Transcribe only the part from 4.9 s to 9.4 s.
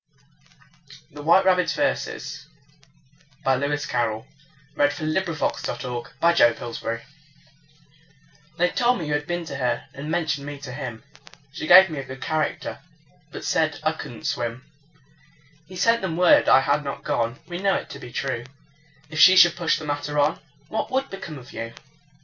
RABBIT'S VERSES by: Lewis Carroll (1832 1898) HEY told me you had